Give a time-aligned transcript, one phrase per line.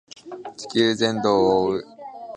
[0.57, 1.83] 地球全土を覆う